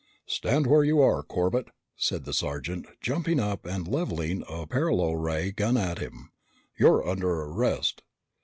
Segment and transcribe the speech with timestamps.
[0.25, 5.51] "Stand where you are, Corbett!" said the sergeant, jumping up and leveling a paralo ray
[5.51, 6.31] gun at him.
[6.75, 8.01] "You're under arrest!"